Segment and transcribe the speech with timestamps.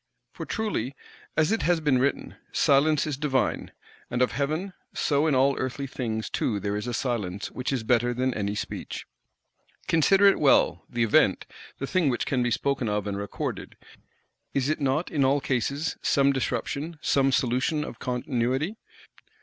[0.33, 0.95] For truly,
[1.37, 3.71] as it has been written, "Silence is divine,"
[4.09, 7.83] and of Heaven; so in all earthly things too there is a silence which is
[7.83, 9.05] better than any speech.
[9.87, 11.45] Consider it well, the Event,
[11.77, 13.75] the thing which can be spoken of and recorded,
[14.55, 18.77] is it not, in all cases, some disruption, some solution of continuity?